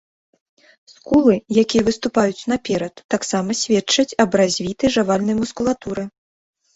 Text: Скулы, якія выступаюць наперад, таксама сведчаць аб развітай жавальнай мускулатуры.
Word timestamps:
Скулы, 0.91 1.33
якія 1.63 1.83
выступаюць 1.89 2.47
наперад, 2.53 2.93
таксама 3.15 3.57
сведчаць 3.59 4.15
аб 4.25 4.31
развітай 4.41 4.89
жавальнай 4.97 5.35
мускулатуры. 5.43 6.03